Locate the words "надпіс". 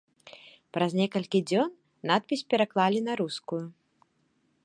2.11-2.41